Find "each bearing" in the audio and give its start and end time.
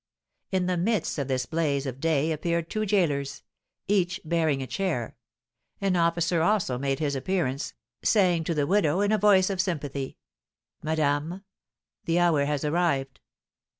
3.87-4.63